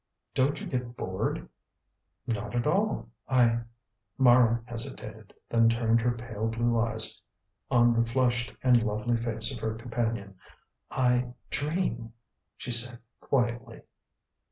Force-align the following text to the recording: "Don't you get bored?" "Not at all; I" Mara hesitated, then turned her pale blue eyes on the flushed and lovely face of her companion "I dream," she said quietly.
"Don't 0.33 0.59
you 0.59 0.65
get 0.65 0.97
bored?" 0.97 1.47
"Not 2.25 2.55
at 2.55 2.65
all; 2.65 3.09
I" 3.29 3.59
Mara 4.17 4.63
hesitated, 4.65 5.31
then 5.49 5.69
turned 5.69 6.01
her 6.01 6.17
pale 6.17 6.47
blue 6.47 6.79
eyes 6.79 7.21
on 7.69 7.93
the 7.93 8.09
flushed 8.09 8.51
and 8.63 8.81
lovely 8.81 9.15
face 9.17 9.53
of 9.53 9.59
her 9.59 9.75
companion 9.75 10.39
"I 10.89 11.33
dream," 11.51 12.13
she 12.57 12.71
said 12.71 12.97
quietly. 13.19 13.83